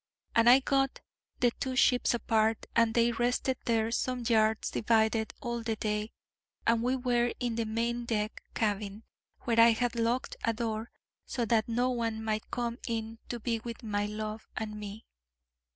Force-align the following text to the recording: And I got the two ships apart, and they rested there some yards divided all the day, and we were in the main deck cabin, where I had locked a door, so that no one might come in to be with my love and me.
And 0.35 0.49
I 0.49 0.61
got 0.61 1.01
the 1.41 1.51
two 1.59 1.75
ships 1.75 2.15
apart, 2.15 2.65
and 2.75 2.95
they 2.95 3.11
rested 3.11 3.57
there 3.65 3.91
some 3.91 4.23
yards 4.27 4.71
divided 4.71 5.31
all 5.43 5.61
the 5.61 5.75
day, 5.75 6.09
and 6.65 6.81
we 6.81 6.95
were 6.95 7.31
in 7.39 7.53
the 7.55 7.65
main 7.65 8.05
deck 8.05 8.41
cabin, 8.55 9.03
where 9.41 9.59
I 9.59 9.73
had 9.73 9.93
locked 9.95 10.37
a 10.43 10.53
door, 10.53 10.89
so 11.27 11.45
that 11.45 11.67
no 11.69 11.91
one 11.91 12.23
might 12.23 12.49
come 12.49 12.79
in 12.87 13.19
to 13.29 13.39
be 13.39 13.59
with 13.59 13.83
my 13.83 14.07
love 14.07 14.49
and 14.57 14.79
me. 14.79 15.05